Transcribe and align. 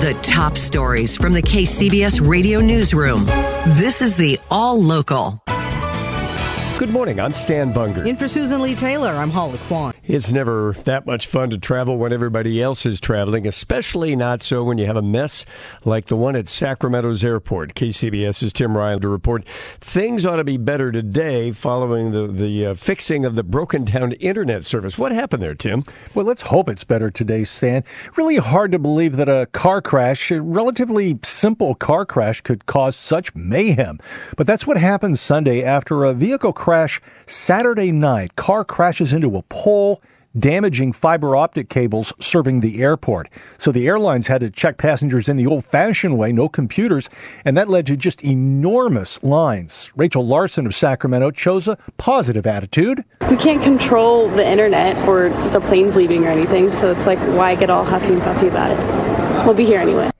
The 0.00 0.12
top 0.22 0.58
stories 0.58 1.16
from 1.16 1.32
the 1.32 1.40
KCBS 1.40 2.20
radio 2.28 2.60
newsroom. 2.60 3.24
This 3.78 4.02
is 4.02 4.14
the 4.14 4.38
All 4.50 4.78
Local. 4.78 5.42
Good 6.78 6.90
morning. 6.90 7.18
I'm 7.18 7.32
Stan 7.32 7.72
Bunger. 7.72 8.04
In 8.04 8.14
for 8.14 8.28
Susan 8.28 8.60
Leigh 8.60 8.74
Taylor, 8.74 9.12
I'm 9.12 9.30
Holly 9.30 9.58
Kwan. 9.68 9.94
It's 10.08 10.30
never 10.30 10.76
that 10.84 11.04
much 11.04 11.26
fun 11.26 11.50
to 11.50 11.58
travel 11.58 11.98
when 11.98 12.12
everybody 12.12 12.62
else 12.62 12.86
is 12.86 13.00
traveling, 13.00 13.44
especially 13.44 14.14
not 14.14 14.40
so 14.40 14.62
when 14.62 14.78
you 14.78 14.86
have 14.86 14.94
a 14.94 15.02
mess 15.02 15.44
like 15.84 16.06
the 16.06 16.14
one 16.14 16.36
at 16.36 16.46
Sacramento's 16.46 17.24
airport. 17.24 17.74
KCBS's 17.74 18.52
Tim 18.52 18.76
Ryan 18.76 19.00
to 19.00 19.08
report 19.08 19.44
things 19.80 20.24
ought 20.24 20.36
to 20.36 20.44
be 20.44 20.58
better 20.58 20.92
today 20.92 21.50
following 21.50 22.12
the, 22.12 22.28
the 22.28 22.66
uh, 22.66 22.74
fixing 22.74 23.24
of 23.24 23.34
the 23.34 23.42
broken 23.42 23.84
down 23.84 24.12
internet 24.12 24.64
service. 24.64 24.96
What 24.96 25.10
happened 25.10 25.42
there, 25.42 25.56
Tim? 25.56 25.82
Well, 26.14 26.24
let's 26.24 26.42
hope 26.42 26.68
it's 26.68 26.84
better 26.84 27.10
today, 27.10 27.42
Stan. 27.42 27.82
Really 28.14 28.36
hard 28.36 28.70
to 28.70 28.78
believe 28.78 29.16
that 29.16 29.28
a 29.28 29.46
car 29.46 29.82
crash, 29.82 30.30
a 30.30 30.40
relatively 30.40 31.18
simple 31.24 31.74
car 31.74 32.06
crash, 32.06 32.42
could 32.42 32.66
cause 32.66 32.94
such 32.94 33.34
mayhem. 33.34 33.98
But 34.36 34.46
that's 34.46 34.68
what 34.68 34.76
happened 34.76 35.18
Sunday 35.18 35.64
after 35.64 36.04
a 36.04 36.14
vehicle 36.14 36.52
crash 36.52 37.00
Saturday 37.26 37.90
night. 37.90 38.36
Car 38.36 38.64
crashes 38.64 39.12
into 39.12 39.36
a 39.36 39.42
pole 39.42 39.95
damaging 40.38 40.92
fiber 40.92 41.36
optic 41.36 41.68
cables 41.68 42.12
serving 42.20 42.60
the 42.60 42.82
airport. 42.82 43.30
So 43.58 43.72
the 43.72 43.86
airlines 43.86 44.26
had 44.26 44.40
to 44.40 44.50
check 44.50 44.78
passengers 44.78 45.28
in 45.28 45.36
the 45.36 45.46
old 45.46 45.64
fashioned 45.64 46.18
way, 46.18 46.32
no 46.32 46.48
computers, 46.48 47.08
and 47.44 47.56
that 47.56 47.68
led 47.68 47.86
to 47.86 47.96
just 47.96 48.22
enormous 48.22 49.22
lines. 49.22 49.90
Rachel 49.96 50.26
Larson 50.26 50.66
of 50.66 50.74
Sacramento 50.74 51.30
chose 51.30 51.68
a 51.68 51.78
positive 51.96 52.46
attitude. 52.46 53.04
We 53.30 53.36
can't 53.36 53.62
control 53.62 54.28
the 54.28 54.46
internet 54.46 54.96
or 55.08 55.30
the 55.50 55.60
planes 55.60 55.96
leaving 55.96 56.24
or 56.24 56.30
anything, 56.30 56.70
so 56.70 56.90
it's 56.90 57.06
like, 57.06 57.18
why 57.36 57.54
get 57.54 57.70
all 57.70 57.84
huffy 57.84 58.12
and 58.12 58.22
puffy 58.22 58.48
about 58.48 58.70
it? 58.70 59.46
We'll 59.46 59.54
be 59.54 59.64
here 59.64 59.80
anyway. 59.80 60.10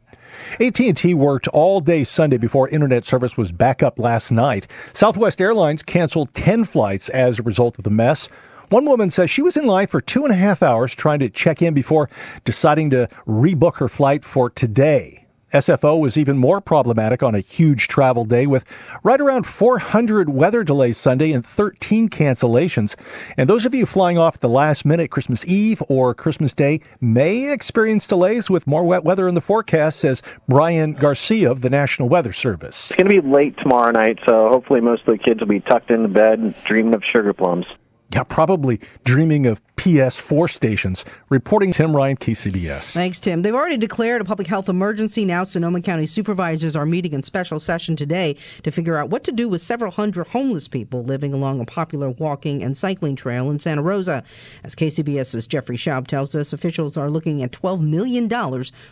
AT&T 0.58 1.12
worked 1.12 1.48
all 1.48 1.80
day 1.80 2.02
Sunday 2.02 2.38
before 2.38 2.68
internet 2.70 3.04
service 3.04 3.36
was 3.36 3.52
back 3.52 3.82
up 3.82 3.98
last 3.98 4.30
night. 4.30 4.66
Southwest 4.94 5.40
Airlines 5.40 5.82
canceled 5.82 6.32
10 6.32 6.64
flights 6.64 7.10
as 7.10 7.38
a 7.38 7.42
result 7.42 7.76
of 7.76 7.84
the 7.84 7.90
mess. 7.90 8.30
One 8.68 8.84
woman 8.84 9.10
says 9.10 9.30
she 9.30 9.42
was 9.42 9.56
in 9.56 9.66
line 9.66 9.86
for 9.86 10.00
two 10.00 10.24
and 10.24 10.32
a 10.32 10.36
half 10.36 10.62
hours 10.62 10.92
trying 10.92 11.20
to 11.20 11.30
check 11.30 11.62
in 11.62 11.72
before 11.72 12.10
deciding 12.44 12.90
to 12.90 13.08
rebook 13.26 13.76
her 13.76 13.88
flight 13.88 14.24
for 14.24 14.50
today. 14.50 15.26
SFO 15.52 16.00
was 16.00 16.18
even 16.18 16.36
more 16.36 16.60
problematic 16.60 17.22
on 17.22 17.36
a 17.36 17.40
huge 17.40 17.86
travel 17.86 18.24
day 18.24 18.46
with 18.46 18.64
right 19.04 19.20
around 19.20 19.46
400 19.46 20.28
weather 20.28 20.64
delays 20.64 20.98
Sunday 20.98 21.30
and 21.30 21.46
13 21.46 22.08
cancellations. 22.08 22.96
And 23.36 23.48
those 23.48 23.64
of 23.64 23.72
you 23.72 23.86
flying 23.86 24.18
off 24.18 24.40
the 24.40 24.48
last 24.48 24.84
minute 24.84 25.12
Christmas 25.12 25.44
Eve 25.46 25.80
or 25.88 26.12
Christmas 26.14 26.52
Day 26.52 26.80
may 27.00 27.52
experience 27.52 28.08
delays 28.08 28.50
with 28.50 28.66
more 28.66 28.82
wet 28.82 29.04
weather 29.04 29.28
in 29.28 29.36
the 29.36 29.40
forecast, 29.40 30.00
says 30.00 30.20
Brian 30.48 30.94
Garcia 30.94 31.52
of 31.52 31.60
the 31.60 31.70
National 31.70 32.08
Weather 32.08 32.32
Service. 32.32 32.90
It's 32.90 32.96
going 32.96 33.08
to 33.08 33.22
be 33.22 33.26
late 33.26 33.56
tomorrow 33.58 33.92
night, 33.92 34.18
so 34.26 34.48
hopefully 34.48 34.80
most 34.80 35.02
of 35.06 35.16
the 35.16 35.18
kids 35.18 35.38
will 35.38 35.46
be 35.46 35.60
tucked 35.60 35.92
into 35.92 36.08
bed 36.08 36.56
dreaming 36.64 36.92
of 36.92 37.04
sugar 37.04 37.32
plums. 37.32 37.66
Yeah, 38.16 38.22
probably 38.22 38.80
dreaming 39.04 39.44
of 39.44 39.60
PS4 39.86 40.50
stations. 40.50 41.04
Reporting 41.28 41.70
Tim 41.70 41.94
Ryan, 41.94 42.16
KCBS. 42.16 42.90
Thanks, 42.92 43.20
Tim. 43.20 43.42
They've 43.42 43.54
already 43.54 43.76
declared 43.76 44.20
a 44.20 44.24
public 44.24 44.48
health 44.48 44.68
emergency. 44.68 45.24
Now, 45.24 45.44
Sonoma 45.44 45.80
County 45.80 46.08
supervisors 46.08 46.74
are 46.74 46.84
meeting 46.84 47.12
in 47.12 47.22
special 47.22 47.60
session 47.60 47.94
today 47.94 48.34
to 48.64 48.72
figure 48.72 48.98
out 48.98 49.10
what 49.10 49.22
to 49.22 49.30
do 49.30 49.48
with 49.48 49.60
several 49.60 49.92
hundred 49.92 50.26
homeless 50.26 50.66
people 50.66 51.04
living 51.04 51.32
along 51.32 51.60
a 51.60 51.64
popular 51.64 52.10
walking 52.10 52.64
and 52.64 52.76
cycling 52.76 53.14
trail 53.14 53.48
in 53.48 53.60
Santa 53.60 53.80
Rosa. 53.80 54.24
As 54.64 54.74
KCBS's 54.74 55.46
Jeffrey 55.46 55.76
Schaub 55.76 56.08
tells 56.08 56.34
us, 56.34 56.52
officials 56.52 56.96
are 56.96 57.08
looking 57.08 57.44
at 57.44 57.52
$12 57.52 57.80
million 57.80 58.26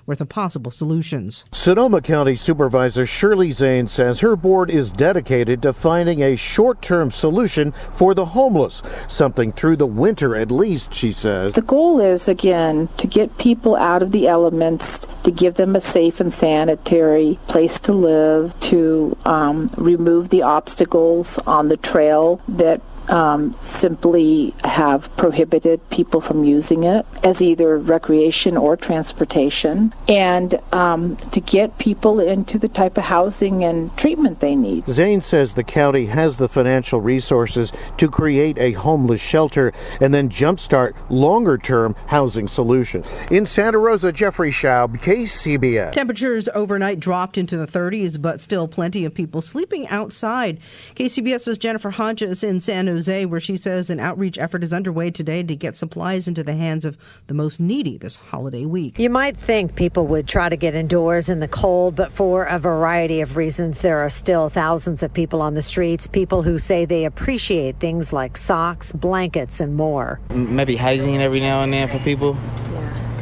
worth 0.06 0.20
of 0.20 0.28
possible 0.28 0.70
solutions. 0.70 1.44
Sonoma 1.50 2.02
County 2.02 2.36
Supervisor 2.36 3.04
Shirley 3.04 3.50
Zane 3.50 3.88
says 3.88 4.20
her 4.20 4.36
board 4.36 4.70
is 4.70 4.92
dedicated 4.92 5.60
to 5.62 5.72
finding 5.72 6.22
a 6.22 6.36
short 6.36 6.82
term 6.82 7.10
solution 7.10 7.74
for 7.90 8.14
the 8.14 8.26
homeless 8.26 8.80
something 9.08 9.50
through 9.50 9.76
the 9.76 9.86
winter 9.86 10.36
at 10.36 10.52
least, 10.52 10.83
she 10.90 11.12
says. 11.12 11.54
The 11.54 11.62
goal 11.62 12.00
is, 12.00 12.28
again, 12.28 12.88
to 12.98 13.06
get 13.06 13.38
people 13.38 13.76
out 13.76 14.02
of 14.02 14.12
the 14.12 14.26
elements, 14.26 15.00
to 15.24 15.30
give 15.30 15.54
them 15.54 15.76
a 15.76 15.80
safe 15.80 16.20
and 16.20 16.32
sanitary 16.32 17.38
place 17.48 17.78
to 17.80 17.92
live, 17.92 18.58
to 18.60 19.16
um, 19.24 19.70
remove 19.76 20.28
the 20.28 20.42
obstacles 20.42 21.38
on 21.46 21.68
the 21.68 21.76
trail 21.76 22.40
that 22.48 22.80
um, 23.08 23.54
simply 23.62 24.54
have 24.64 25.14
prohibited 25.16 25.88
people 25.90 26.20
from 26.20 26.44
using 26.44 26.84
it 26.84 27.06
as 27.22 27.42
either 27.42 27.78
recreation 27.78 28.56
or 28.56 28.76
transportation, 28.76 29.92
and 30.08 30.60
um, 30.72 31.16
to 31.32 31.40
get 31.40 31.78
people 31.78 32.20
into 32.20 32.58
the 32.58 32.68
type 32.68 32.96
of 32.96 33.04
housing 33.04 33.64
and 33.64 33.96
treatment 33.96 34.40
they 34.40 34.54
need. 34.54 34.86
Zane 34.86 35.20
says 35.20 35.54
the 35.54 35.64
county 35.64 36.06
has 36.06 36.36
the 36.36 36.48
financial 36.48 37.00
resources 37.00 37.72
to 37.98 38.08
create 38.08 38.58
a 38.58 38.72
homeless 38.72 39.20
shelter 39.20 39.72
and 40.00 40.12
then 40.14 40.28
jumpstart 40.28 40.94
longer 41.08 41.58
term 41.58 41.94
housing 42.06 42.48
solutions. 42.48 43.06
In 43.30 43.46
Santa 43.46 43.78
Rosa, 43.78 44.12
Jeffrey 44.12 44.50
Schaub, 44.50 45.00
KCBS. 45.00 45.92
Temperatures 45.92 46.48
overnight 46.54 47.00
dropped 47.00 47.38
into 47.38 47.56
the 47.56 47.66
30s, 47.66 48.20
but 48.20 48.40
still 48.40 48.68
plenty 48.68 49.04
of 49.04 49.14
people 49.14 49.40
sleeping 49.40 49.86
outside. 49.88 50.58
KCBS's 50.94 51.58
Jennifer 51.58 51.90
Hodges 51.90 52.42
in 52.44 52.60
San 52.60 52.93
Jose, 52.94 53.26
where 53.26 53.40
she 53.40 53.56
says 53.56 53.90
an 53.90 54.00
outreach 54.00 54.38
effort 54.38 54.64
is 54.64 54.72
underway 54.72 55.10
today 55.10 55.42
to 55.42 55.56
get 55.56 55.76
supplies 55.76 56.26
into 56.26 56.42
the 56.42 56.54
hands 56.54 56.84
of 56.84 56.96
the 57.26 57.34
most 57.34 57.60
needy 57.60 57.98
this 57.98 58.16
holiday 58.16 58.64
week. 58.64 58.98
You 58.98 59.10
might 59.10 59.36
think 59.36 59.74
people 59.74 60.06
would 60.06 60.26
try 60.26 60.48
to 60.48 60.56
get 60.56 60.74
indoors 60.74 61.28
in 61.28 61.40
the 61.40 61.48
cold, 61.48 61.96
but 61.96 62.12
for 62.12 62.44
a 62.44 62.58
variety 62.58 63.20
of 63.20 63.36
reasons, 63.36 63.80
there 63.80 63.98
are 63.98 64.10
still 64.10 64.48
thousands 64.48 65.02
of 65.02 65.12
people 65.12 65.42
on 65.42 65.54
the 65.54 65.62
streets, 65.62 66.06
people 66.06 66.42
who 66.42 66.58
say 66.58 66.84
they 66.84 67.04
appreciate 67.04 67.80
things 67.80 68.12
like 68.12 68.36
socks, 68.36 68.92
blankets, 68.92 69.60
and 69.60 69.74
more. 69.74 70.20
Maybe 70.30 70.76
hygiene 70.76 71.20
every 71.20 71.40
now 71.40 71.62
and 71.62 71.72
then 71.72 71.88
for 71.88 71.98
people 71.98 72.36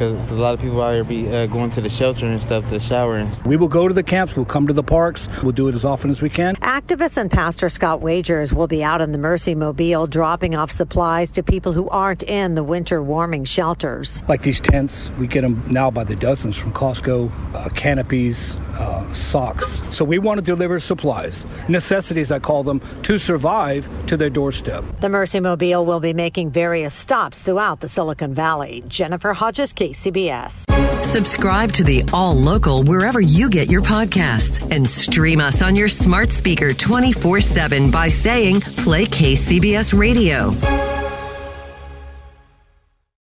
because 0.02 0.30
a 0.32 0.34
lot 0.34 0.54
of 0.54 0.60
people 0.60 0.80
out 0.82 0.94
here 0.94 1.04
be 1.04 1.32
uh, 1.32 1.46
going 1.46 1.70
to 1.70 1.80
the 1.80 1.88
shelter 1.88 2.26
and 2.26 2.40
stuff 2.42 2.68
to 2.70 2.80
shower. 2.80 3.28
We 3.44 3.56
will 3.56 3.68
go 3.68 3.86
to 3.88 3.94
the 3.94 4.02
camps. 4.02 4.34
We'll 4.34 4.46
come 4.46 4.66
to 4.66 4.72
the 4.72 4.82
parks. 4.82 5.28
We'll 5.42 5.52
do 5.52 5.68
it 5.68 5.74
as 5.74 5.84
often 5.84 6.10
as 6.10 6.20
we 6.20 6.28
can. 6.30 6.56
Activist 6.72 7.18
and 7.18 7.30
Pastor 7.30 7.68
Scott 7.68 8.00
Wagers 8.00 8.50
will 8.50 8.66
be 8.66 8.82
out 8.82 9.02
in 9.02 9.12
the 9.12 9.18
Mercy 9.18 9.54
Mobile 9.54 10.06
dropping 10.06 10.54
off 10.54 10.70
supplies 10.70 11.30
to 11.32 11.42
people 11.42 11.74
who 11.74 11.86
aren't 11.90 12.22
in 12.22 12.54
the 12.54 12.64
winter 12.64 13.02
warming 13.02 13.44
shelters. 13.44 14.22
Like 14.26 14.40
these 14.40 14.58
tents, 14.58 15.10
we 15.18 15.26
get 15.26 15.42
them 15.42 15.62
now 15.70 15.90
by 15.90 16.04
the 16.04 16.16
dozens 16.16 16.56
from 16.56 16.72
Costco, 16.72 17.30
uh, 17.54 17.68
canopies, 17.74 18.56
uh, 18.78 19.12
socks. 19.12 19.82
So 19.90 20.02
we 20.02 20.18
want 20.18 20.38
to 20.38 20.42
deliver 20.42 20.80
supplies, 20.80 21.44
necessities, 21.68 22.32
I 22.32 22.38
call 22.38 22.62
them, 22.62 22.80
to 23.02 23.18
survive 23.18 23.86
to 24.06 24.16
their 24.16 24.30
doorstep. 24.30 24.82
The 25.00 25.10
Mercy 25.10 25.40
Mobile 25.40 25.84
will 25.84 26.00
be 26.00 26.14
making 26.14 26.52
various 26.52 26.94
stops 26.94 27.38
throughout 27.38 27.80
the 27.80 27.88
Silicon 27.88 28.32
Valley. 28.32 28.82
Jennifer 28.88 29.34
Hodges, 29.34 29.74
KCBS. 29.74 30.64
Subscribe 31.04 31.72
to 31.72 31.84
the 31.84 32.02
All 32.14 32.34
Local 32.34 32.84
wherever 32.84 33.20
you 33.20 33.50
get 33.50 33.70
your 33.70 33.82
podcasts 33.82 34.66
and 34.74 34.88
stream 34.88 35.42
us 35.42 35.60
on 35.60 35.76
your 35.76 35.88
smart 35.88 36.32
speaker 36.62 36.72
24 36.72 37.40
7 37.40 37.90
by 37.90 38.08
saying 38.08 38.60
Play 38.60 39.04
KCBS 39.06 39.98
Radio. 39.98 40.91